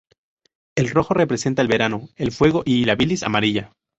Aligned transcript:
El 0.75 0.89
rojo 0.89 1.13
representa 1.13 1.61
el 1.61 1.67
verano, 1.67 2.09
el 2.15 2.31
fuego 2.31 2.63
y 2.65 2.85
la 2.85 2.95
bilis 2.95 3.21
amarilla. 3.21 3.71